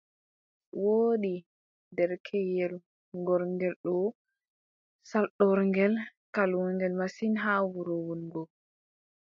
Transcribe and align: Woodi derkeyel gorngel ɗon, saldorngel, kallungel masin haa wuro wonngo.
Woodi 0.81 1.35
derkeyel 1.97 2.73
gorngel 3.25 3.73
ɗon, 3.83 4.13
saldorngel, 5.09 5.93
kallungel 6.35 6.93
masin 6.99 7.33
haa 7.43 7.61
wuro 7.73 7.95
wonngo. 8.07 8.41